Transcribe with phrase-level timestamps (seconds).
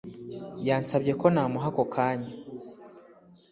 [0.67, 2.31] Yansabye ko namuha ako kanya.